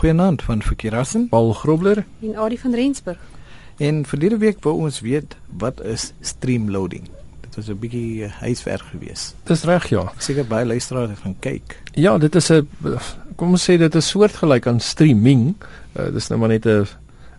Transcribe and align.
Goeienaand 0.00 0.42
van 0.42 0.62
Verkeerassen, 0.62 1.28
Paul 1.28 1.52
Grobler 1.52 2.04
en 2.22 2.36
Adie 2.36 2.60
van 2.60 2.74
Rensburg. 2.74 3.18
En 3.76 4.06
verlede 4.06 4.38
week 4.38 4.62
wou 4.64 4.74
ons 4.86 5.00
weet 5.00 5.36
wat 5.60 5.82
is 5.84 6.12
streamloading. 6.20 7.02
Dit 7.40 7.56
was 7.56 7.68
'n 7.68 7.78
bietjie 7.78 8.22
uh, 8.24 8.30
huiswerk 8.32 8.80
geweest. 8.80 9.34
Dis 9.44 9.64
reg 9.64 9.88
ja. 9.88 10.12
Seker 10.16 10.46
baie 10.46 10.66
luisteraars 10.66 11.10
het 11.10 11.18
gaan 11.18 11.36
kyk. 11.38 11.82
Ja, 11.92 12.18
dit 12.18 12.34
is 12.34 12.48
'n 12.48 12.68
kom 13.36 13.50
ons 13.50 13.70
sê 13.70 13.76
dit 13.76 13.94
is 13.94 14.08
soortgelyk 14.08 14.66
aan 14.66 14.80
streaming. 14.80 15.54
Uh, 15.92 16.12
dis 16.12 16.28
nou 16.28 16.40
maar 16.40 16.48
net 16.48 16.64
'n 16.64 16.86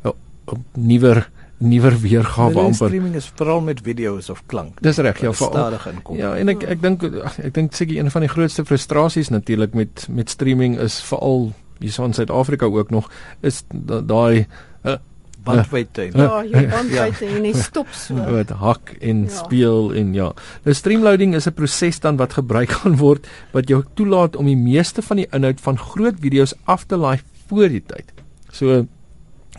'n 0.04 0.66
nuwer 0.78 1.30
nuwer 1.58 2.00
weergawe 2.00 2.54
Nee, 2.54 2.64
amper. 2.64 2.88
Streaming 2.88 3.16
is 3.16 3.32
veral 3.36 3.62
met 3.62 3.82
video's 3.84 4.30
of 4.30 4.44
klank. 4.46 4.82
Dis 4.82 4.98
reg 4.98 5.20
ja, 5.22 5.34
veral. 5.34 5.52
stadig 5.52 5.88
inkom. 5.88 6.18
Ja, 6.18 6.36
en 6.36 6.50
ek 6.50 6.64
ek 6.64 6.82
dink 6.82 7.04
ek 7.38 7.54
dink 7.54 7.74
seker 7.74 7.98
een 7.98 8.12
van 8.12 8.22
die 8.22 8.30
grootste 8.30 8.66
frustrasies 8.66 9.30
natuurlik 9.30 9.74
met 9.74 10.08
met 10.10 10.30
streaming 10.30 10.80
is 10.80 11.02
veral 11.02 11.54
hier 11.82 12.06
in 12.06 12.14
Suid-Afrika 12.14 12.66
ook 12.66 12.90
nog 12.90 13.10
is 13.42 13.64
da- 13.74 14.02
daai 14.02 14.46
uh, 14.86 14.96
bandwydte. 15.44 16.02
Ja. 16.02 16.12
Ja, 16.28 16.44
jy 16.46 16.68
bandwydte 16.70 17.26
en 17.26 17.44
hy 17.44 17.54
stop 17.58 17.88
so. 17.98 18.16
wat 18.38 18.50
hak 18.50 18.96
en 19.02 19.24
Ja. 19.24 19.30
speel 19.44 19.94
en 19.94 20.14
ja. 20.14 20.32
Nou 20.64 20.76
streamloading 20.76 21.36
is 21.36 21.48
'n 21.48 21.54
proses 21.54 22.00
dan 22.00 22.18
wat 22.18 22.34
gebruik 22.34 22.70
kan 22.84 22.98
word 22.98 23.28
wat 23.52 23.68
jou 23.68 23.84
toelaat 23.96 24.36
om 24.36 24.46
die 24.46 24.58
meeste 24.58 25.02
van 25.02 25.18
die 25.18 25.28
inhoud 25.32 25.62
van 25.62 25.78
groot 25.78 26.16
video's 26.20 26.54
af 26.66 26.84
te 26.86 26.96
laai 26.98 27.20
voor 27.48 27.70
die 27.70 27.84
tyd. 27.86 28.06
So 28.52 28.86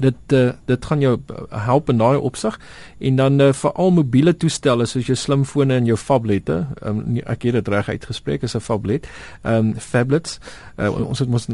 dit 0.00 0.32
uh, 0.32 0.52
dit 0.64 0.84
gaan 0.84 1.00
jou 1.00 1.20
help 1.50 1.90
in 1.92 1.98
daai 1.98 2.16
opsig 2.16 2.58
en 2.98 3.16
dan 3.16 3.40
uh, 3.40 3.52
veral 3.52 3.90
mobiele 3.90 4.32
toestelle 4.36 4.86
soos 4.86 5.06
jou 5.06 5.16
slimfone 5.16 5.74
en 5.74 5.86
jou 5.86 5.96
fablette. 5.96 6.66
Um, 6.82 7.18
ek 7.26 7.42
het 7.42 7.52
dit 7.52 7.68
reg 7.68 7.88
uitgespreek 7.88 8.42
as 8.42 8.56
'n 8.56 8.60
fablet. 8.60 9.08
Ehm 9.42 9.54
um, 9.54 9.74
tablets. 9.92 10.38
Uh, 10.78 11.08
ons 11.08 11.18
het 11.18 11.28
mos 11.28 11.48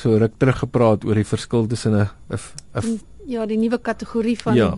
so 0.00 0.18
ruk 0.18 0.32
terug 0.38 0.58
gepraat 0.58 1.04
oor 1.04 1.14
die 1.14 1.24
verskil 1.24 1.66
tussen 1.66 1.94
'n 1.94 2.08
'n 2.30 2.38
'n 2.74 3.00
Ja, 3.26 3.46
die 3.46 3.56
nuwe 3.56 3.78
kategorie 3.78 4.36
van 4.38 4.54
ja, 4.54 4.76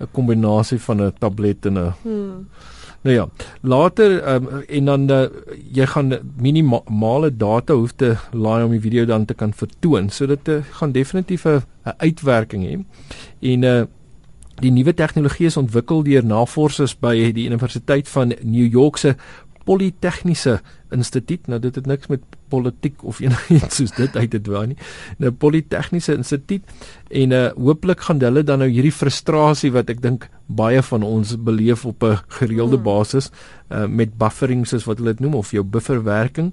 'n 0.00 0.08
kombinasie 0.12 0.80
van 0.80 1.02
'n 1.02 1.12
tablet 1.18 1.66
en 1.66 1.78
'n 1.78 1.92
Hmm. 2.02 2.48
Nou 3.04 3.16
ja, 3.16 3.28
later 3.60 4.34
um, 4.34 4.46
en 4.68 4.84
dan 4.84 5.10
uh, 5.12 5.26
jy 5.76 5.84
gaan 5.92 6.14
minimale 6.40 7.28
data 7.36 7.74
hoef 7.76 7.92
te 8.00 8.14
laai 8.32 8.64
om 8.64 8.72
die 8.72 8.80
video 8.80 9.04
dan 9.04 9.26
te 9.28 9.36
kan 9.36 9.52
vertoon. 9.52 10.08
So 10.08 10.26
dit 10.26 10.48
uh, 10.48 10.62
gaan 10.78 10.92
definitief 10.92 11.44
'n 11.44 11.60
uitwerking 11.98 12.64
hê. 12.64 12.80
En 13.40 13.62
uh 13.62 13.84
die 14.62 14.70
nuwe 14.70 14.94
tegnologie 14.94 15.46
is 15.46 15.56
ontwikkel 15.56 16.02
deur 16.06 16.24
navorsers 16.24 16.94
by 17.02 17.32
die 17.34 17.46
Universiteit 17.46 18.08
van 18.08 18.34
New 18.42 18.72
York 18.72 18.96
se 18.96 19.16
Politegniese 19.64 20.60
Instituut. 20.94 21.46
Nou 21.50 21.58
dit 21.60 21.74
het 21.74 21.86
niks 21.86 22.06
met 22.06 22.22
politiek 22.48 23.02
of 23.04 23.20
enigiets 23.24 23.80
soos 23.80 23.94
dit 23.96 24.16
uit 24.16 24.30
te 24.30 24.40
dwaai 24.40 24.66
nie. 24.72 24.78
Nou 25.18 25.32
Politegniese 25.32 26.14
Instituut 26.14 26.62
en 27.10 27.32
uh 27.32 27.48
hooplik 27.54 28.00
gaan 28.06 28.20
hulle 28.22 28.44
dan 28.44 28.62
nou 28.64 28.70
hierdie 28.70 28.94
frustrasie 28.94 29.72
wat 29.72 29.90
ek 29.90 30.02
dink 30.02 30.28
baie 30.46 30.82
van 30.82 31.02
ons 31.02 31.36
beleef 31.36 31.84
op 31.86 32.04
'n 32.04 32.20
gereelde 32.28 32.76
Hmm. 32.76 32.84
basis 32.84 33.30
uh 33.70 33.86
met 33.86 34.18
buffering 34.18 34.66
soos 34.66 34.84
wat 34.84 34.98
hulle 34.98 35.12
dit 35.12 35.20
noem 35.20 35.34
of 35.34 35.50
jou 35.50 35.62
bufferwerking 35.64 36.52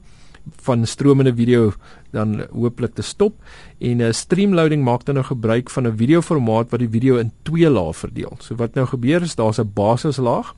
van 0.61 0.85
stromende 0.85 1.35
video 1.35 1.73
dan 2.11 2.45
hooplik 2.51 2.95
te 2.95 3.01
stop 3.01 3.33
en 3.79 3.97
'n 3.97 4.01
uh, 4.01 4.11
streamloading 4.11 4.83
maak 4.83 5.05
dan 5.05 5.15
nou 5.15 5.25
gebruik 5.25 5.69
van 5.69 5.87
'n 5.87 5.97
videoformaat 5.97 6.69
wat 6.69 6.79
die 6.79 6.89
video 6.89 7.17
in 7.17 7.31
twee 7.43 7.69
lae 7.69 7.93
verdeel. 7.93 8.37
So 8.39 8.55
wat 8.55 8.73
nou 8.73 8.87
gebeur 8.87 9.21
is 9.21 9.35
daar's 9.35 9.59
'n 9.59 9.71
basislaag 9.73 10.55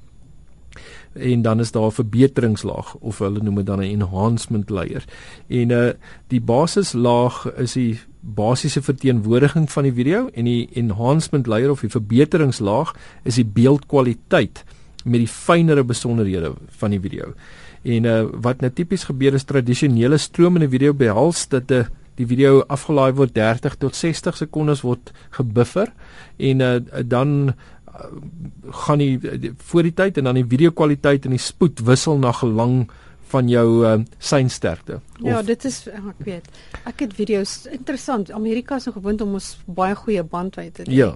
en 1.14 1.42
dan 1.42 1.60
is 1.60 1.72
daar 1.72 1.86
'n 1.86 1.92
verbeteringslaag 1.92 2.96
of 2.96 3.20
hulle 3.20 3.40
noem 3.44 3.56
dit 3.56 3.66
dan 3.66 3.80
'n 3.80 4.02
enhancement 4.02 4.70
layer. 4.70 5.04
En 5.48 5.70
uh 5.70 5.92
die 6.28 6.42
basislaag 6.42 7.54
is 7.56 7.74
die 7.74 8.00
basiese 8.20 8.82
verteenwoordiging 8.82 9.72
van 9.72 9.84
die 9.84 9.94
video 9.94 10.30
en 10.34 10.46
die 10.46 10.70
enhancement 10.74 11.48
layer 11.48 11.70
of 11.70 11.80
die 11.80 11.90
verbeteringslaag 11.90 12.96
is 13.24 13.36
die 13.36 13.46
beeldkwaliteit 13.46 14.64
met 15.04 15.20
die 15.20 15.28
fynere 15.28 15.84
besonderhede 15.84 16.54
van 16.68 16.90
die 16.90 17.00
video. 17.00 17.34
En 17.82 18.04
uh 18.04 18.26
wat 18.42 18.62
nou 18.62 18.72
tipies 18.72 19.04
gebeur 19.04 19.34
is 19.34 19.44
tradisionele 19.44 20.18
stromende 20.18 20.70
video 20.70 20.94
behels 20.94 21.48
dat 21.48 21.72
'n 21.72 21.74
uh, 21.74 21.86
die 22.20 22.28
video 22.30 22.62
afgelaai 22.70 23.14
word 23.18 23.34
30 23.36 23.78
tot 23.82 23.98
60 23.98 24.38
sekondes 24.38 24.84
word 24.86 25.12
gebuffer 25.38 25.90
en 26.38 26.62
uh, 26.62 26.76
dan 27.06 27.54
gaan 28.84 29.02
die, 29.02 29.18
die 29.20 29.54
voor 29.70 29.84
die 29.84 29.94
tyd 29.94 30.18
en 30.18 30.30
dan 30.30 30.40
die 30.40 30.48
video 30.50 30.72
kwaliteit 30.72 31.26
en 31.26 31.36
die 31.36 31.42
spoed 31.42 31.84
wissel 31.86 32.18
na 32.18 32.32
gelang 32.32 32.88
van 33.34 33.50
jou 33.50 33.68
uh, 33.86 33.96
seinsterkte. 34.22 35.00
Ja, 35.26 35.42
dit 35.42 35.66
is 35.66 35.88
ek 35.90 36.26
weet. 36.26 36.50
Ek 36.90 37.00
het 37.06 37.16
video's 37.18 37.64
interessant. 37.72 38.32
Amerika 38.32 38.78
is 38.78 38.86
nou 38.90 38.96
gewoond 38.98 39.22
om 39.26 39.40
ons 39.40 39.56
baie 39.66 39.96
goeie 39.98 40.24
bandwydte 40.24 40.84
te 40.84 40.92
hê. 40.92 40.98
ja, 40.98 41.16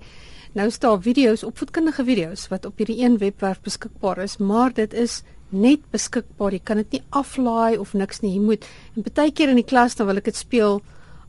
Nou 0.58 0.72
staan 0.72 1.02
video's, 1.06 1.44
opvoedkundige 1.46 2.04
video's 2.08 2.48
wat 2.50 2.66
op 2.66 2.80
hierdie 2.82 3.02
een 3.04 3.18
webwerf 3.22 3.60
beskikbaar 3.62 4.24
is, 4.24 4.38
maar 4.38 4.74
dit 4.74 4.94
is 4.94 5.20
net 5.50 5.84
beskikbaar. 5.94 6.56
Jy 6.56 6.62
kan 6.64 6.82
dit 6.82 6.98
nie 6.98 7.02
aflaai 7.14 7.78
of 7.78 7.94
niks 7.94 8.24
nie. 8.24 8.34
Jy 8.34 8.42
moet 8.42 8.66
en 8.96 9.06
baie 9.06 9.32
keer 9.32 9.54
in 9.54 9.62
die 9.62 9.68
klas 9.68 9.96
dan 10.00 10.10
wil 10.10 10.18
ek 10.18 10.32
dit 10.32 10.40
speel. 10.40 10.82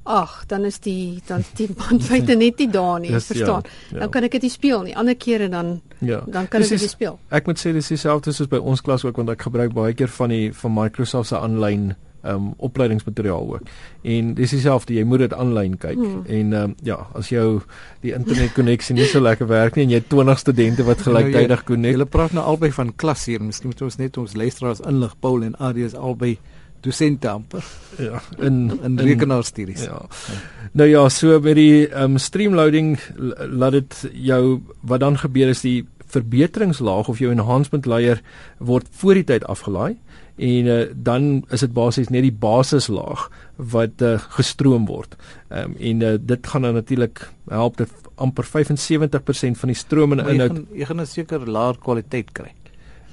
Ag, 0.08 0.46
dan 0.48 0.64
is 0.64 0.78
die 0.80 1.20
dan 1.28 1.44
is 1.44 1.50
die 1.58 1.68
bandwydte 1.68 2.36
net 2.44 2.58
nie 2.58 2.68
daar 2.72 2.98
nie, 3.00 3.10
Dis- 3.12 3.28
verstaan? 3.28 3.62
ja, 3.68 3.92
ja. 3.92 3.98
Dan 4.00 4.10
kan 4.16 4.24
ek 4.24 4.32
dit 4.38 4.42
nie 4.48 4.50
speel 4.54 4.82
nie. 4.88 4.96
Ander 4.96 5.14
kere 5.20 5.48
dan 5.52 5.74
ja. 6.00 6.22
dan 6.26 6.48
kan 6.48 6.62
ek 6.64 6.68
dit 6.68 6.78
Dis 6.78 6.80
nie 6.80 6.88
is- 6.88 6.96
speel. 6.96 7.18
Ek 7.28 7.46
moet 7.46 7.60
sê 7.60 7.72
dis 7.76 7.88
dieselfde 7.92 8.32
soos 8.32 8.48
by 8.48 8.58
ons 8.62 8.80
klas 8.82 9.04
ook 9.04 9.16
want 9.20 9.30
ek 9.36 9.42
gebruik 9.50 9.76
baie 9.76 9.92
keer 9.94 10.08
van 10.18 10.32
die 10.32 10.48
van 10.52 10.74
Microsoft 10.74 11.28
se 11.28 11.36
aanlyn 11.38 11.90
um 12.28 12.48
opleidingsmateriaal 12.66 13.44
ook. 13.54 13.68
En 14.02 14.32
dis 14.34 14.50
dieselfde, 14.50 14.92
jy 14.96 15.04
moet 15.06 15.22
dit 15.22 15.34
aanlyn 15.38 15.76
kyk. 15.78 15.96
Hmm. 16.00 16.24
En 16.26 16.52
um 16.62 16.72
ja, 16.84 16.96
as 17.14 17.28
jou 17.30 17.60
die 18.02 18.10
internetkonneksie 18.16 18.96
nie 18.98 19.06
so 19.06 19.20
lekker 19.22 19.46
werk 19.48 19.76
nie 19.78 19.84
en 19.86 19.92
jy 19.94 20.00
het 20.02 20.08
20 20.10 20.38
studente 20.42 20.84
wat 20.88 21.04
gelyktydig 21.06 21.62
Nou, 21.62 21.66
connect. 21.70 21.94
Julle 21.94 22.08
praat 22.10 22.34
nou 22.36 22.44
albei 22.44 22.72
van 22.74 22.90
klas 22.96 23.22
hier. 23.30 23.40
Miskien 23.40 23.70
moet 23.70 23.82
ons 23.86 23.96
net 24.02 24.18
ons 24.18 24.34
luisteraars 24.34 24.82
inlig. 24.90 25.14
Paul 25.22 25.46
en 25.46 25.54
Adie 25.62 25.86
is 25.86 25.94
albei 25.94 26.34
dosente 26.80 27.28
amper 27.28 27.64
Ja, 27.98 28.22
in 28.38 28.80
in 28.82 28.98
rekenaarstudies. 28.98 29.84
Ja. 29.84 30.06
Nou 30.72 30.88
ja, 30.88 31.08
so 31.08 31.40
by 31.40 31.54
die 31.54 31.88
um 32.02 32.18
streamloading 32.18 32.98
laat 33.50 33.72
dit 33.72 34.10
jou 34.12 34.60
wat 34.80 35.00
dan 35.00 35.18
gebeur 35.18 35.48
is 35.48 35.64
die 35.66 35.86
verbeteringslaag 36.08 37.08
of 37.08 37.18
jou 37.18 37.32
enhancement 37.32 37.86
layer 37.86 38.22
word 38.58 38.86
voor 39.00 39.18
die 39.18 39.24
tyd 39.24 39.44
afgelaai 39.44 39.96
en 40.38 40.70
uh, 40.70 40.82
dan 40.94 41.44
is 41.50 41.64
dit 41.66 41.72
basies 41.74 42.12
net 42.14 42.22
die 42.22 42.34
basislaag 42.34 43.26
wat 43.56 44.02
uh, 44.06 44.14
gestroom 44.38 44.86
word. 44.86 45.16
Um, 45.50 45.74
en 45.74 46.04
uh, 46.06 46.12
dit 46.20 46.46
gaan 46.46 46.62
dan 46.62 46.78
natuurlik 46.78 47.24
help 47.50 47.80
dat 47.80 47.90
amper 48.14 48.46
75% 48.46 49.58
van 49.58 49.72
die 49.72 49.78
stromende 49.78 50.22
Maar 50.22 50.32
jy 50.32 50.38
inhoud 50.38 50.54
gaan 50.54 50.78
jy 50.78 50.86
gaan 50.90 51.00
'n 51.00 51.06
seker 51.06 51.50
laer 51.50 51.78
kwaliteit 51.82 52.32
kry. 52.32 52.52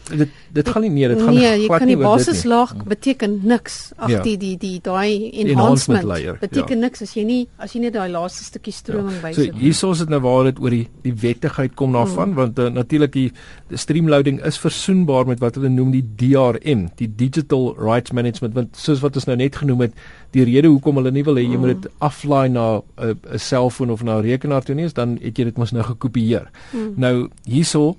Dit 0.09 0.29
dit 0.53 0.69
gaan 0.69 0.81
nie 0.81 0.89
nee, 0.89 1.07
dit 1.07 1.21
gaan 1.21 1.33
nee, 1.33 1.43
jy 1.59 1.65
glad 1.67 1.79
kan 1.79 1.87
die 1.87 1.95
nie 1.95 2.05
oor 2.05 2.17
dit 2.17 2.25
nie. 2.27 2.33
basislaag 2.33 2.73
beteken 2.85 3.39
niks. 3.43 3.91
Ag 3.97 4.09
Ja. 4.09 4.21
die 4.21 4.37
die 4.37 4.57
die 4.57 4.79
daai 4.81 5.31
enhancement 5.31 5.49
enhancement 5.49 6.03
layer, 6.03 6.37
beteken 6.39 6.79
niks 6.79 7.01
as 7.01 7.13
jy 7.15 7.23
nie 7.23 7.47
as 7.57 7.73
jy 7.73 7.81
net 7.81 7.93
daai 7.93 8.09
laaste 8.09 8.43
stukkie 8.43 8.73
stroming 8.73 9.15
Ja. 9.15 9.31
So 9.33 9.41
bysit. 9.41 9.55
hierso 9.55 9.91
is 9.91 9.99
dit 9.99 10.09
nou 10.09 10.19
waar 10.21 10.43
dit 10.43 10.59
oor 10.59 10.69
die 10.69 10.87
die 11.03 11.13
wettigheid 11.13 11.75
kom 11.75 11.93
daarvan 11.93 12.29
mm. 12.29 12.35
want 12.35 12.59
uh, 12.59 12.69
natuurlik 12.69 13.11
die, 13.11 13.31
die 13.69 13.77
streamloading 13.77 14.41
is 14.45 14.57
versoenbaar 14.57 15.25
met 15.27 15.39
wat 15.39 15.55
hulle 15.55 15.69
noem 15.69 15.91
die 15.91 16.05
DRM, 16.15 16.89
die 16.95 17.07
Digital 17.15 17.75
Rights 17.77 18.11
Management 18.11 18.53
want 18.53 18.75
soos 18.77 18.99
wat 19.01 19.15
ons 19.15 19.25
nou 19.25 19.35
net 19.35 19.55
genoem 19.55 19.81
het, 19.81 19.93
die 20.31 20.43
rede 20.43 20.67
hoekom 20.67 20.95
hulle 20.95 21.11
nie 21.11 21.23
wil 21.23 21.35
hê 21.35 21.43
jy 21.45 21.57
moet 21.57 21.81
dit 21.81 21.91
aflaai 21.99 22.49
na 22.49 22.81
'n 22.97 23.15
'n 23.33 23.39
selfoon 23.39 23.89
of 23.91 24.03
na 24.03 24.17
'n 24.19 24.23
rekenaar 24.23 24.63
toe 24.63 24.75
nie 24.75 24.85
is 24.85 24.93
dan 24.93 25.17
het 25.21 25.37
jy 25.37 25.45
dit 25.45 25.57
mos 25.57 25.71
nou 25.71 25.83
gekopieer. 25.83 26.49
Mm. 26.73 26.93
Nou 26.97 27.29
hierso 27.45 27.95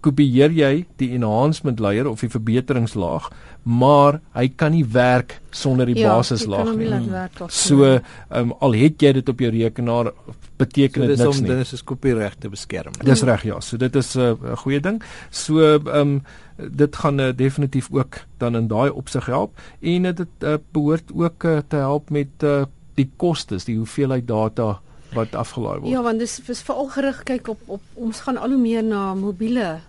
kopieer 0.00 0.50
jy 0.50 0.86
die 0.96 1.10
enhancement 1.14 1.80
layer 1.80 2.08
of 2.08 2.20
die 2.20 2.28
verbeteringslaag, 2.32 3.30
maar 3.62 4.20
hy 4.32 4.48
kan 4.56 4.72
nie 4.72 4.84
werk 4.84 5.40
sonder 5.50 5.86
die 5.86 5.98
Ja, 5.98 6.16
basislaag 6.16 6.74
nie. 6.76 6.88
werk 7.10 7.42
So, 7.48 8.00
um, 8.30 8.52
al 8.60 8.72
het 8.72 9.02
jy 9.02 9.12
dit 9.12 9.28
op 9.28 9.38
jou 9.38 9.50
rekenaar, 9.50 10.12
beteken 10.60 11.02
So 11.02 11.06
dit 11.08 11.16
dis 11.16 11.24
niks 11.24 11.36
om 11.36 11.42
nie. 11.42 11.50
dinge 11.50 11.64
soos 11.64 11.84
kopieregte 11.84 12.48
beskerm. 12.52 12.92
Dis 13.04 13.22
reg 13.22 13.44
ja. 13.44 13.60
So 13.60 13.76
dit 13.76 13.96
is 13.96 14.16
'n 14.16 14.20
uh, 14.20 14.56
goeie 14.56 14.80
ding. 14.80 15.02
So 15.30 15.60
ehm 15.60 15.86
um, 15.86 16.22
dit 16.56 16.96
gaan 16.96 17.20
uh, 17.20 17.32
definitief 17.36 17.88
ook 17.90 18.18
dan 18.38 18.56
in 18.56 18.68
daai 18.68 18.90
opsig 18.90 19.26
help 19.26 19.58
en 19.80 20.04
uh, 20.04 20.12
dit 20.14 20.28
uh, 20.44 20.54
behoort 20.72 21.12
ook 21.14 21.44
uh, 21.44 21.58
te 21.68 21.76
help 21.76 22.10
met 22.10 22.28
uh, 22.44 22.64
die 22.94 23.10
kostes, 23.16 23.64
die 23.64 23.76
hoeveelheid 23.76 24.28
data 24.28 24.80
wat 25.14 25.34
afgelaai 25.34 25.78
word. 25.80 25.90
Ja, 25.90 26.02
want 26.02 26.18
dis 26.18 26.40
is 26.48 26.62
veral 26.62 26.88
gerig 26.88 27.22
kyk 27.22 27.48
op 27.48 27.58
op 27.66 27.80
ons 27.94 28.20
gaan 28.20 28.36
al 28.36 28.48
hoe 28.50 28.60
meer 28.60 28.84
na 28.84 29.14
mobiele 29.14 29.80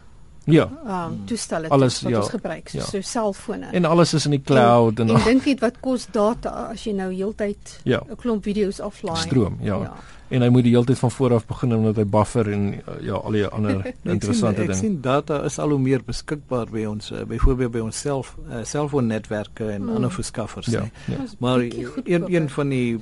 ja. 0.45 0.69
um 0.85 1.19
toestelle 1.25 1.69
Alles, 1.69 1.99
toe, 1.99 2.09
wat 2.09 2.13
ja, 2.13 2.21
ons 2.23 2.29
gebruik, 2.29 2.69
so, 2.69 2.77
ja. 2.77 2.83
so 2.83 3.01
selfone. 3.01 3.69
En 3.71 3.85
alles 3.85 4.13
is 4.13 4.25
in 4.25 4.31
die 4.31 4.41
cloud 4.41 4.99
en, 4.99 5.09
en, 5.09 5.15
en 5.15 5.23
dink 5.23 5.45
net 5.45 5.59
wat 5.59 5.79
kos 5.79 6.07
data 6.11 6.49
as 6.71 6.85
jy 6.87 6.93
nou 6.97 7.11
heeltyd 7.13 7.79
ja, 7.83 8.01
'n 8.09 8.15
klomp 8.15 8.43
video's 8.43 8.79
aflaai. 8.79 9.21
stroom, 9.21 9.57
ja. 9.61 9.75
ja. 9.75 9.83
ja. 9.83 9.93
En 10.31 10.41
hy 10.41 10.47
moet 10.47 10.63
die 10.63 10.71
hele 10.71 10.87
tyd 10.87 10.99
van 10.99 11.11
voor 11.11 11.33
af 11.33 11.45
begin 11.45 11.75
omdat 11.75 11.97
hy 11.99 12.05
buffer 12.07 12.47
en 12.51 12.73
uh, 12.73 12.93
ja, 13.03 13.19
al 13.19 13.31
die 13.35 13.45
ander 13.45 13.81
interessante 14.15 14.61
sien, 14.61 14.69
ek 14.69 14.71
dinge. 14.71 14.79
sien 14.79 15.01
data 15.01 15.41
is 15.43 15.59
al 15.59 15.69
hoe 15.69 15.79
meer 15.79 16.03
beskikbaar 16.07 16.71
by 16.71 16.85
ons, 16.87 17.11
uh, 17.11 17.25
byvoorbeeld 17.27 17.71
by 17.71 17.79
ons 17.79 17.99
self 17.99 18.37
uh, 18.47 18.63
selfoonnetwerke 18.63 19.67
en 19.71 19.81
Hmm. 19.81 19.95
ander 19.95 20.11
verskaffers. 20.11 20.67
Ja, 20.71 20.85
nee. 21.05 21.17
ja. 21.17 21.25
Maar 21.39 21.59
een 22.05 22.33
een 22.33 22.49
van 22.49 22.69
die 22.69 22.99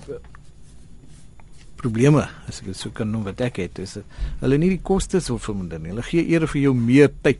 probleme 1.80 2.28
as 2.48 2.60
ek 2.62 2.72
dit 2.74 2.78
so 2.78 2.92
kan 2.96 3.10
noem 3.12 3.24
wat 3.32 3.42
ek 3.48 3.62
het 3.64 3.80
is 3.80 3.98
hulle 4.44 4.58
nie 4.62 4.70
die 4.76 4.84
kostes 4.84 5.30
wil 5.32 5.40
verminder 5.42 5.80
nie. 5.80 5.94
Hulle 5.96 6.04
gee 6.06 6.26
eerder 6.28 6.48
vir 6.52 6.62
jou 6.68 6.76
meer 6.76 7.10
tyd, 7.24 7.40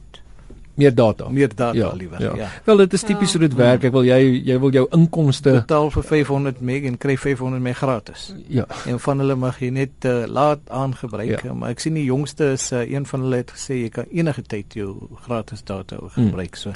Meer 0.80 0.94
data. 0.96 1.26
meer 1.30 1.50
data 1.52 1.76
ja, 1.76 1.90
liewer. 1.92 2.22
ja. 2.24 2.30
ja. 2.40 2.46
Wel 2.64 2.78
dit 2.86 2.94
is 2.96 3.02
tipies 3.04 3.34
hoe 3.36 3.42
dit 3.42 3.56
werk. 3.60 3.84
Ek 3.84 3.92
wil 3.92 4.06
jy 4.08 4.20
jy 4.48 4.56
wil 4.64 4.72
jou 4.72 4.86
inkomste 4.96 5.52
Betaal 5.58 5.90
vir 5.92 6.06
500 6.08 6.62
meg 6.64 6.86
en 6.88 6.96
kry 6.98 7.18
500 7.20 7.60
meg 7.66 7.76
gratis. 7.82 8.30
ja. 8.48 8.64
En 8.88 9.00
van 9.04 9.20
hulle 9.20 9.36
mag 9.36 9.60
jy 9.60 9.74
net 9.76 10.08
uh, 10.08 10.24
laat 10.28 10.62
aangebruik, 10.72 11.34
Ja. 11.34 11.42
ja. 11.52 11.54
maar 11.54 11.76
ek 11.76 11.84
sien 11.84 12.00
die 12.00 12.06
jongste 12.08 12.54
is 12.56 12.70
uh, 12.72 12.86
een 12.88 13.06
van 13.12 13.26
hulle 13.28 13.42
het 13.44 13.52
gesê 13.58 13.82
jy 13.82 13.90
kan 13.92 14.08
enige 14.08 14.42
tyd 14.48 14.74
jou 14.80 14.94
gratis 15.28 15.64
data 15.68 16.00
gebruik. 16.16 16.56
So 16.56 16.72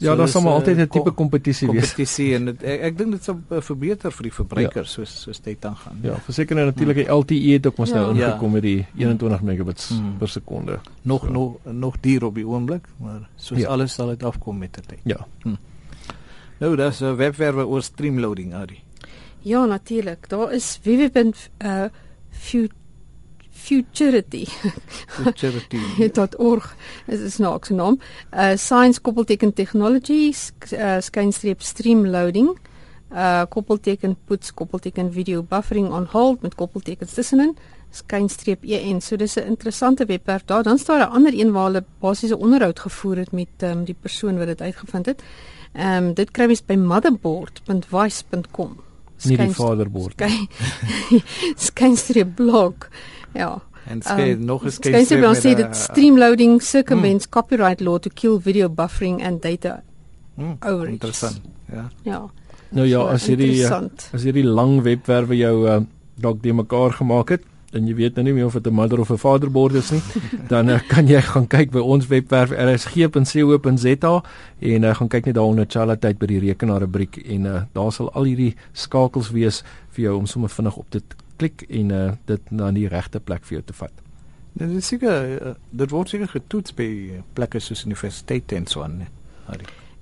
Ja, 0.00 0.14
daar 0.14 0.24
dis, 0.26 0.32
sal 0.32 0.42
maar 0.42 0.52
uh, 0.52 0.58
altyd 0.58 0.76
'n 0.76 0.86
tipe 0.88 1.02
kom- 1.02 1.14
kompetisie 1.14 1.68
wees. 1.70 1.80
kompetisie 1.80 2.34
en 2.34 2.44
dit, 2.44 2.62
ek, 2.62 2.80
ek 2.80 2.98
dink 2.98 3.10
dit 3.10 3.24
sal 3.24 3.40
uh, 3.50 3.60
verbeter 3.60 4.12
vir 4.12 4.22
die 4.22 4.32
verbruiker 4.32 4.82
ja. 4.82 4.88
soos 4.88 5.20
soos 5.22 5.40
dit 5.40 5.64
aangaan. 5.64 5.98
Ja, 6.02 6.14
verseker 6.24 6.54
nou 6.56 6.66
natuurlik 6.66 6.96
die 6.96 7.08
LTE 7.12 7.52
het 7.52 7.66
ook 7.66 7.76
mos 7.76 7.90
nou 7.92 8.14
Ja. 8.16 8.26
ingekom 8.26 8.52
met 8.52 8.62
die 8.62 8.86
21 8.96 9.42
megabits 9.42 9.88
Hmm. 9.88 10.16
per 10.18 10.28
sekonde. 10.28 10.78
Nog 11.02 11.24
So. 11.24 11.30
nog 11.32 11.56
nog 11.64 11.96
duur 12.00 12.24
op 12.24 12.34
die 12.34 12.46
oomblik, 12.46 12.86
maar 12.96 13.28
soos 13.36 13.58
Ja. 13.58 13.64
ja. 13.64 13.70
alles 13.72 13.92
sal 13.94 14.06
dit 14.08 14.22
afkom 14.22 14.58
met 14.58 14.74
die 14.74 14.82
tyd. 14.86 14.98
Ja. 15.04 15.26
Nou, 16.58 16.76
dis 16.76 17.00
'n 17.00 17.04
uh, 17.04 17.14
webwerwe 17.14 17.66
oor 17.66 17.82
streamloading, 17.82 18.54
Adi. 18.54 18.78
Ja, 19.40 19.64
natuurlik. 19.64 20.28
Daar 20.28 20.52
is 20.52 20.78
www.futurity 20.82 22.76
Charity. 23.64 24.46
.org 26.36 26.76
is 27.06 27.20
'n 27.20 27.30
snaakse 27.30 27.74
naam. 27.74 28.00
Uh 28.32 28.56
science 28.56 29.00
koppelteken 29.00 29.52
technology 29.52 30.32
uh, 30.72 31.00
skynstreep 31.00 31.62
streamloading. 31.62 32.58
Uh 33.12 33.42
koppelteken 33.48 34.16
puts 34.24 34.54
koppelteken 34.54 35.12
video 35.12 35.42
buffering 35.42 35.92
on 35.92 36.06
hold 36.10 36.42
met 36.42 36.54
koppeltekens 36.54 37.12
tussenin 37.12 37.56
skynstreep 37.90 38.64
en 38.64 39.00
so 39.00 39.16
dis 39.16 39.36
'n 39.36 39.46
interessante 39.46 40.04
webwerf 40.04 40.44
daar 40.44 40.62
dan 40.62 40.78
staan 40.78 41.00
'n 41.00 41.12
ander 41.12 41.32
een 41.34 41.52
waar 41.52 41.64
hulle 41.64 41.84
basiese 42.00 42.38
onderhoud 42.38 42.80
gevoer 42.80 43.16
het 43.16 43.32
met 43.32 43.48
um, 43.62 43.84
die 43.84 43.96
persoon 44.00 44.38
wat 44.38 44.46
dit 44.46 44.60
uitgevind 44.60 45.06
het. 45.06 45.22
Ehm 45.72 46.04
um, 46.04 46.14
dit 46.14 46.30
kry 46.30 46.46
mens 46.46 46.64
by 46.64 46.74
motherboard.vice.com. 46.74 48.80
Nie 49.22 49.36
die 49.36 49.50
vaderbord. 49.50 50.12
Skyn 50.12 50.48
skynstreep 51.68 52.34
blog. 52.34 52.74
Ja. 53.32 53.62
En 53.88 54.02
skei 54.02 54.32
Um, 54.32 54.44
nog 54.44 54.64
eens 54.64 54.74
Skynstreep 54.74 55.22
dan 55.22 55.34
sê 55.34 55.50
uh, 55.50 55.56
dit 55.56 55.76
streamloading 55.76 56.62
circumvents 56.62 57.28
copyright 57.28 57.80
law 57.80 57.98
to 57.98 58.10
kill 58.14 58.40
video 58.40 58.68
buffering 58.68 59.24
and 59.24 59.42
data. 59.42 59.82
Hmm, 60.34 60.56
overage. 60.60 60.92
Interessant. 60.92 61.40
Ja. 61.72 61.88
Ja. 62.02 62.30
Nou 62.68 62.86
ja, 62.86 62.98
so 62.98 63.06
as 63.06 63.26
hierdie 63.26 63.46
interessant. 63.46 64.10
as 64.12 64.22
hierdie 64.22 64.44
lang 64.44 64.82
webwerwe 64.82 65.36
jou 65.36 65.54
uh, 65.68 65.78
dalk 66.20 66.42
de 66.42 66.52
mekaar 66.52 66.92
gemaak 66.92 67.28
het 67.28 67.46
en 67.76 67.84
jy 67.88 67.94
weet 67.98 68.16
nou 68.16 68.24
nie 68.24 68.34
meer 68.36 68.48
of 68.48 68.56
dit 68.56 68.66
'n 68.66 68.74
mother 68.74 69.00
of 69.00 69.10
'n 69.10 69.18
vaderbord 69.18 69.74
is 69.74 69.90
nie, 69.90 70.02
dan 70.52 70.68
uh, 70.68 70.80
kan 70.88 71.06
jy 71.06 71.20
gaan 71.20 71.46
kyk 71.46 71.70
by 71.70 71.78
ons 71.80 72.06
webwerf 72.06 72.50
rsg.co.za 72.50 74.22
en 74.58 74.84
uh, 74.84 74.94
gaan 74.94 75.08
kyk 75.08 75.24
net 75.26 75.34
daaronder 75.34 75.66
Chala 75.68 75.96
tyd 75.96 76.18
by 76.18 76.26
die 76.26 76.40
rekenaar 76.40 76.80
rubriek 76.80 77.16
en 77.24 77.46
uh, 77.46 77.62
daar 77.72 77.92
sal 77.92 78.12
al 78.12 78.24
hierdie 78.24 78.54
skakels 78.72 79.30
wees 79.30 79.64
vir 79.90 80.04
jou 80.04 80.16
om 80.16 80.26
sommer 80.26 80.50
vinnig 80.50 80.76
op 80.76 80.86
dit 80.90 81.04
klik 81.38 81.64
en 81.68 81.94
uh, 81.94 82.04
dit 82.28 82.50
na 82.50 82.70
die 82.74 82.88
regte 82.90 83.20
plek 83.20 83.46
vir 83.48 83.58
jou 83.58 83.64
te 83.70 83.76
vat. 83.80 84.04
Dit 84.58 84.76
is 84.80 84.90
seker 84.90 85.32
uh, 85.38 85.54
dit 85.70 85.94
word 85.94 86.12
seker 86.12 86.30
getoets 86.34 86.74
by 86.74 86.88
plekke 87.38 87.62
soos 87.62 87.84
universiteite 87.86 88.58
en 88.58 88.66
so 88.66 88.82
aan. 88.82 89.06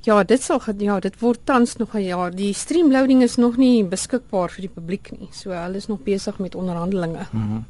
Ja, 0.06 0.22
dit 0.22 0.42
sal 0.42 0.60
ja, 0.78 0.98
dit 1.00 1.16
word 1.20 1.40
tans 1.44 1.76
nog 1.76 1.94
'n 1.94 2.04
jaar. 2.04 2.34
Die 2.34 2.52
streamloading 2.54 3.22
is 3.22 3.36
nog 3.36 3.56
nie 3.56 3.84
beskikbaar 3.84 4.50
vir 4.50 4.68
die 4.68 4.74
publiek 4.74 5.10
nie. 5.18 5.28
So 5.32 5.50
hulle 5.50 5.76
is 5.76 5.88
nog 5.88 6.04
besig 6.04 6.38
met 6.38 6.54
onderhandelinge. 6.54 7.26
Mm 7.32 7.64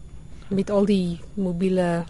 met 0.49 0.71
al 0.71 0.85
die 0.87 1.21
mobiele 1.35 2.05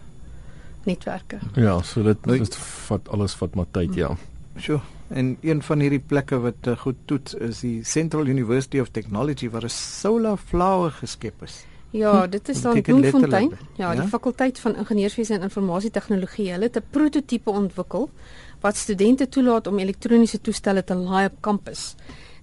netwerke. 0.84 1.38
Ja, 1.54 1.82
so 1.82 2.02
dit 2.02 2.24
dit 2.24 2.56
vat 2.88 3.08
alles 3.08 3.34
vat 3.34 3.54
maar 3.54 3.70
tyd, 3.70 3.94
ja. 3.94 4.12
Sjoe. 4.60 4.80
En 5.08 5.36
een 5.40 5.62
van 5.62 5.80
hierdie 5.80 6.02
plekke 6.06 6.38
wat 6.38 6.66
uh, 6.66 6.76
goed 6.78 6.96
toets 7.04 7.34
is 7.34 7.60
die 7.60 7.84
Central 7.84 8.26
University 8.26 8.78
of 8.78 8.88
Technology 8.88 9.48
waar 9.50 9.64
'n 9.64 9.68
solar 9.68 10.36
flower 10.36 10.90
geskep 10.90 11.42
is. 11.42 11.64
Ja, 11.90 12.26
dit 12.26 12.48
is 12.48 12.62
dan 12.62 12.82
Bloemfontein. 12.82 13.48
letterlik? 13.48 13.76
Ja, 13.76 13.90
die 13.92 14.00
Ja? 14.02 14.08
fakulteit 14.08 14.58
van 14.58 14.76
ingenieurswese 14.76 15.34
en 15.34 15.42
informasietegnologie. 15.42 16.50
Hulle 16.50 16.64
het 16.64 16.76
'n 16.76 16.84
prototipe 16.90 17.50
ontwikkel 17.50 18.10
wat 18.60 18.76
studente 18.76 19.28
toelaat 19.28 19.66
om 19.66 19.78
elektroniese 19.78 20.40
toestelle 20.40 20.84
te 20.84 20.94
laai 20.94 21.26
op 21.26 21.36
kampus. 21.40 21.94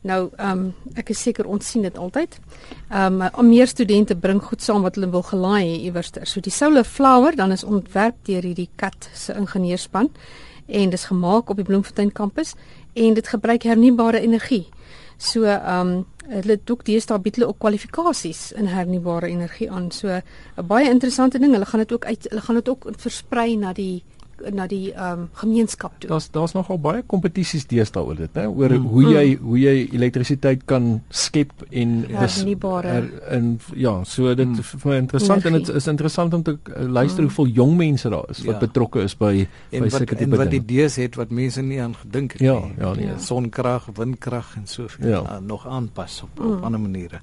Nou, 0.02 0.30
ehm 0.36 0.52
um, 0.52 0.74
ek 0.94 1.10
is 1.10 1.22
seker 1.22 1.46
ons 1.48 1.70
sien 1.70 1.82
dit 1.82 1.98
altyd. 1.98 2.40
Ehm 2.90 3.22
um, 3.22 3.22
al 3.22 3.44
meer 3.44 3.68
studente 3.68 4.16
bring 4.16 4.42
goed 4.44 4.62
saam 4.62 4.82
wat 4.82 4.96
hulle 4.96 5.10
wil 5.10 5.24
gelaai 5.24 5.64
hê 5.64 5.82
iewers. 5.84 6.12
So 6.24 6.40
die 6.40 6.52
Solar 6.52 6.84
Flower 6.84 7.36
dan 7.36 7.52
is 7.52 7.64
ontwerp 7.64 8.16
deur 8.26 8.42
hierdie 8.42 8.70
kat 8.76 9.10
se 9.14 9.34
ingenieurspan 9.34 10.10
en 10.74 10.90
dis 10.90 11.06
gemaak 11.06 11.50
op 11.50 11.60
die 11.60 11.66
Bloemfontein 11.66 12.12
kampus 12.12 12.56
en 12.94 13.14
dit 13.14 13.28
gebruik 13.28 13.64
hernubare 13.64 14.20
energie. 14.20 14.66
So 15.18 15.44
ehm 15.44 15.88
um, 15.88 16.06
hulle 16.24 16.56
ook 16.72 16.86
deesdae 16.88 17.20
bied 17.20 17.36
hulle 17.36 17.50
ook 17.50 17.60
kwalifikasies 17.60 18.52
in 18.56 18.70
hernubare 18.72 19.28
energie 19.28 19.72
aan. 19.72 19.92
So 19.92 20.08
'n 20.08 20.68
baie 20.68 20.90
interessante 20.90 21.40
ding. 21.40 21.52
Hulle 21.52 21.66
gaan 21.66 21.80
dit 21.80 21.94
ook 21.94 22.06
uit 22.06 22.26
hulle 22.30 22.42
gaan 22.42 22.56
dit 22.56 22.70
ook 22.70 22.88
versprei 22.98 23.56
na 23.56 23.74
die 23.74 24.04
na 24.52 24.68
die 24.68 24.92
ehm 24.94 25.20
um, 25.20 25.30
gemeenskap 25.34 25.92
toe. 26.00 26.10
Daar's 26.10 26.30
daar's 26.32 26.54
nogal 26.54 26.80
baie 26.80 27.02
kompetisies 27.08 27.68
deesdae 27.68 28.04
oor 28.04 28.16
dit, 28.16 28.34
né? 28.34 28.48
Oor 28.48 28.70
Mm. 28.74 28.86
hoe 28.88 29.04
jy 29.04 29.38
hoe 29.42 29.60
jy 29.60 29.90
elektrisiteit 29.94 30.66
kan 30.66 31.02
skep 31.10 31.52
en 31.72 32.06
Hernubare. 32.10 32.88
er, 32.88 33.22
en 33.30 33.60
ja, 33.76 34.04
so 34.04 34.36
dit 34.36 34.48
Mm. 34.48 34.60
is 34.60 34.66
vir 34.66 34.92
my 34.92 34.98
interessant 34.98 35.46
en 35.46 35.52
dit 35.54 35.62
Energie. 35.62 35.76
is 35.76 35.88
interessant 35.88 36.34
om 36.34 36.44
te 36.44 36.58
uh, 36.68 36.84
luister 36.90 37.24
hoeveel 37.24 37.48
jong 37.48 37.78
mense 37.78 38.10
daar 38.10 38.30
is 38.30 38.44
wat 38.46 38.54
Ja. 38.56 38.60
betrokke 38.68 39.00
is 39.04 39.16
by 39.18 39.48
En 39.72 39.80
by 39.80 39.80
wat 39.80 39.92
sulke 39.92 40.12
en 40.16 40.18
tipe 40.18 40.38
wat 40.38 40.50
dinge. 40.50 40.64
idees 40.64 40.96
het 40.96 41.16
wat 41.16 41.30
mense 41.32 41.62
nie 41.62 41.82
aan 41.82 41.96
gedink 41.96 42.32
het 42.32 42.42
Ja, 42.42 42.60
nie. 42.60 42.74
ja, 42.80 42.94
nee. 42.94 43.06
Ja. 43.06 43.18
Sonkrag, 43.18 43.86
windkrag 43.96 44.56
en 44.56 44.68
soveel 44.68 45.08
Ja. 45.10 45.22
uh, 45.22 45.38
nog 45.48 45.68
aanpas 45.68 46.22
op, 46.24 46.40
Mm. 46.40 46.52
op 46.52 46.64
ander 46.64 46.80
maniere. 46.80 47.20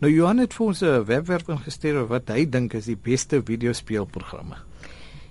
Nou 0.00 0.12
Johan 0.12 0.38
het 0.38 0.54
vir 0.54 0.66
ons 0.66 0.80
'n 0.82 1.04
webwerf 1.04 1.48
ingestuur 1.48 2.06
wat 2.06 2.28
hy 2.28 2.48
dink 2.48 2.72
is 2.74 2.84
die 2.84 2.96
beste 3.02 3.42
videospeelprogramme. 3.44 4.54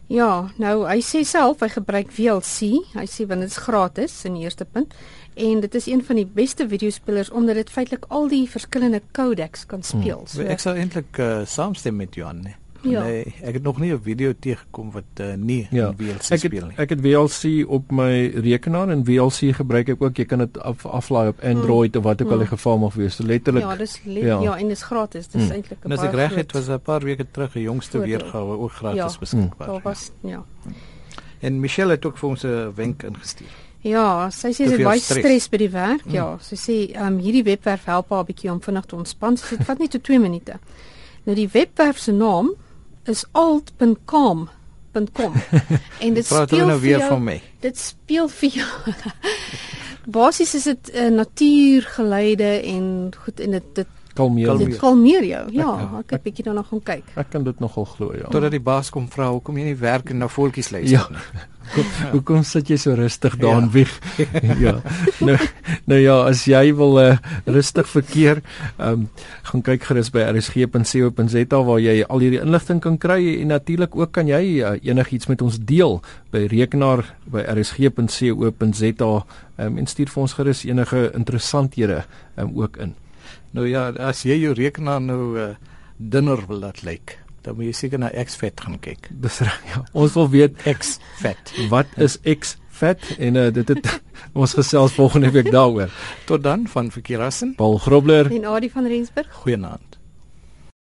Ja, 0.09 0.49
nou 0.57 0.87
hy 0.89 1.03
sê 1.05 1.21
self 1.27 1.61
hy 1.61 1.69
gebruik 1.69 2.09
VLC. 2.13 2.79
Hy 2.95 3.05
sê 3.05 3.27
want 3.29 3.45
dit 3.45 3.51
is 3.51 3.59
gratis 3.61 4.15
in 4.25 4.39
die 4.39 4.47
eerste 4.47 4.65
punt 4.65 4.95
en 5.39 5.61
dit 5.63 5.75
is 5.77 5.85
een 5.87 6.01
van 6.03 6.17
die 6.19 6.25
beste 6.25 6.65
videospelers 6.67 7.29
omdat 7.29 7.59
dit 7.61 7.69
feitelik 7.69 8.07
al 8.09 8.25
die 8.31 8.43
verskillende 8.49 9.01
codecs 9.15 9.67
kan 9.69 9.85
speel. 9.85 10.25
So 10.27 10.43
Ek 10.43 10.63
sou 10.63 10.73
eintlik 10.75 11.21
uh, 11.21 11.45
saamstem 11.45 11.95
met 12.01 12.17
Johan. 12.17 12.41
Nee. 12.47 12.57
Ja. 12.81 13.03
Nee, 13.03 13.35
ek 13.43 13.53
het 13.53 13.63
nog 13.63 13.79
nie 13.79 13.91
'n 13.93 13.99
video 14.01 14.33
teëgekom 14.39 14.91
wat 14.91 15.03
uh, 15.19 15.33
nie 15.35 15.67
Ja. 15.71 15.87
in 15.87 15.95
VLC 15.97 16.31
Ek 16.31 16.39
speel 16.39 16.61
het 16.61 16.67
nie. 16.69 16.77
ek 16.77 16.89
het 16.89 17.01
VLC 17.01 17.67
op 17.69 17.91
my 17.91 18.25
rekenaar 18.35 18.89
en 18.89 19.05
VLC 19.05 19.55
gebruik 19.55 19.89
ek 19.89 20.01
ook. 20.01 20.15
Jy 20.17 20.25
kan 20.25 20.37
dit 20.39 20.59
af, 20.59 20.85
aflaai 20.85 21.27
op 21.29 21.39
Android 21.43 21.95
of 21.95 22.03
wat 22.03 22.21
ook 22.21 22.31
al 22.31 22.37
die 22.37 22.45
Mm. 22.45 22.49
geval 22.57 22.77
mag 22.77 22.93
wees. 22.93 23.15
So 23.15 23.23
letterlik 23.23 23.63
ja, 23.63 23.75
dis 23.75 24.01
le- 24.05 24.19
ja. 24.25 24.41
ja. 24.41 24.57
en 24.57 24.67
dis 24.67 24.83
gratis. 24.83 25.27
Dis 25.27 25.41
Hmm. 25.43 25.51
eintlik 25.51 25.79
'n 25.85 25.89
baie 25.89 26.07
ek 26.07 26.13
reg 26.13 26.35
het, 26.35 26.51
was 26.51 26.67
'n 26.69 26.79
paar 26.79 27.01
weke 27.03 27.25
terug 27.31 27.55
'n 27.55 27.61
jongste 27.61 27.99
weergawe 27.99 28.57
ook 28.57 28.71
gratis 28.71 28.97
Ja. 28.97 29.07
ja. 29.07 29.19
beskikbaar. 29.19 29.67
Daar 29.67 29.81
was 29.83 30.11
ja. 30.23 30.43
En 31.39 31.59
Michelle 31.59 31.91
het 31.91 32.05
ook 32.05 32.17
vir 32.17 32.29
ons 32.29 32.43
'n 32.43 32.71
wenk 32.75 33.03
ingestuur. 33.03 33.47
Ja, 33.81 34.29
sy 34.29 34.47
sê 34.47 34.49
Te 34.49 34.53
sy 34.53 34.63
het 34.63 34.73
veel 34.73 34.83
baie 34.85 34.99
stres. 34.99 35.49
by 35.49 35.57
die 35.57 35.69
werk. 35.69 36.05
Mm. 36.05 36.11
Ja, 36.13 36.37
sy 36.41 36.55
sê 36.55 36.91
ehm 36.93 37.05
um, 37.13 37.17
hierdie 37.19 37.43
webwerf 37.43 37.85
help 37.85 38.09
haar 38.09 38.21
'n 38.21 38.25
bietjie 38.25 38.51
om 38.51 38.61
vinnig 38.61 38.85
te 38.85 38.95
ontspan. 38.95 39.37
Sy 39.37 39.45
sê 39.45 39.57
dit 39.57 39.65
vat 39.65 39.79
net 39.79 39.91
so 39.91 39.99
2 39.99 40.19
minute. 40.19 40.53
Nou 41.25 41.35
die 41.35 41.49
webwerf 41.51 41.97
se 41.97 42.11
naam 42.11 42.53
is 43.09 43.25
alt.com.com 43.31 44.49
en 46.05 46.13
dit 46.13 46.25
speel 46.25 46.65
nou 46.65 46.79
weer 46.79 46.97
jou, 46.97 47.09
van 47.09 47.23
my. 47.23 47.41
Dit 47.59 47.77
speel 47.77 48.27
vir 48.39 48.49
jou. 48.61 48.93
Basies 50.19 50.55
is 50.57 50.63
dit 50.63 50.91
'n 50.93 50.97
uh, 50.97 51.09
natuurgeleide 51.21 52.51
en 52.61 53.11
goed 53.23 53.39
en 53.39 53.51
dit 53.51 53.65
dit, 53.73 53.87
kalmeer. 54.19 54.57
Dit 54.59 54.77
kalmeer 54.83 55.23
jou. 55.33 55.45
Ja, 55.55 55.69
Ja. 55.79 55.91
ek 56.03 56.11
het 56.17 56.23
bietjie 56.27 56.43
daarna 56.49 56.63
gaan 56.67 56.83
kyk. 56.83 57.03
Ek 57.15 57.29
kan 57.31 57.43
dit 57.47 57.59
nogal 57.63 57.85
glo, 57.95 58.11
ja. 58.15 58.27
Totdat 58.29 58.51
die 58.51 58.59
baas 58.63 58.89
kom 58.91 59.07
vra 59.11 59.31
hoekom 59.31 59.57
jy 59.57 59.71
nie 59.71 59.79
werk 59.79 60.09
en 60.11 60.17
na 60.25 60.27
voeltjies 60.27 60.71
luister 60.75 60.99
Ja. 60.99 61.07
nie. 61.09 61.47
Hoekom 62.15 62.41
sit 62.49 62.65
jy 62.71 62.77
so 62.81 62.95
rustig 62.97 63.35
daar 63.37 63.51
Ja. 63.51 63.57
in 63.61 63.67
wieg? 63.69 63.91
ja. 64.65 64.71
Nou 65.21 65.35
nou 65.85 65.99
ja, 66.01 66.15
as 66.25 66.41
jy 66.49 66.71
wil 66.73 66.97
uh, 66.97 67.17
rustig 67.45 67.85
verkeer, 67.91 68.41
ehm 68.79 69.03
um, 69.03 69.03
gaan 69.51 69.61
kyk 69.65 69.83
gerus 69.85 70.09
by 70.13 70.23
rsg.co.za 70.33 71.59
waar 71.67 71.79
jy 71.81 72.01
al 72.09 72.19
hierdie 72.25 72.41
inligting 72.41 72.81
kan 72.81 72.97
kry 72.97 73.19
en 73.41 73.47
natuurlik 73.53 73.95
ook 73.95 74.11
kan 74.17 74.27
jy 74.29 74.41
uh, 74.63 74.73
enigiets 74.81 75.29
met 75.29 75.41
ons 75.45 75.59
deel 75.61 75.99
by 76.33 76.47
rekenaar 76.49 77.05
by 77.29 77.45
rsg.co.za 77.53 79.11
um, 79.57 79.77
en 79.77 79.85
stuur 79.87 80.09
vir 80.09 80.21
ons 80.25 80.33
gerus 80.39 80.63
enige 80.65 81.11
interessanthede 81.13 82.03
um, 82.37 82.51
ook 82.63 82.77
in. 82.81 82.95
Nou 83.51 83.67
ja, 83.67 83.89
as 84.11 84.23
jy 84.27 84.37
jou 84.43 84.53
rekenaar 84.57 85.01
nou 85.01 85.23
uh, 85.39 85.49
dunner 85.97 86.45
wil 86.47 86.63
laat 86.65 86.83
lyk, 86.85 87.17
dan 87.45 87.55
moet 87.57 87.71
jy 87.71 87.75
seker 87.83 88.01
na 88.01 88.11
Xfat 88.13 88.61
gaan 88.61 88.79
kyk. 88.83 89.09
Dis 89.09 89.39
reg. 89.45 89.59
Ja. 89.71 89.83
Ons 89.93 90.13
wil 90.19 90.29
weet 90.29 90.63
Xfat. 90.63 91.53
wat 91.69 91.87
is 91.97 92.19
X 92.23 92.57
vet 92.79 93.03
en 93.17 93.35
uh, 93.35 93.49
dit 93.53 93.67
het 93.67 93.89
ons 94.39 94.53
gesels 94.53 94.95
volgende 94.95 95.31
week 95.35 95.51
daaroor. 95.51 95.91
Tot 96.29 96.43
dan 96.43 96.67
van 96.67 96.91
Verkeerassen. 96.91 97.55
Paul 97.55 97.77
Grobler 97.77 98.31
En 98.31 98.45
Adie 98.45 98.71
van 98.71 98.87
Rensburg 98.87 99.33
Goeienaand. 99.43 99.88